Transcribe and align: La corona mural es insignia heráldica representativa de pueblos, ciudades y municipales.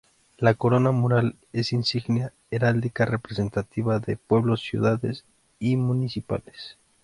La 0.39 0.55
corona 0.55 0.89
mural 0.91 1.35
es 1.53 1.73
insignia 1.73 2.33
heráldica 2.49 3.05
representativa 3.05 3.99
de 3.99 4.17
pueblos, 4.17 4.61
ciudades 4.63 5.25
y 5.59 5.75
municipales. 5.75 6.79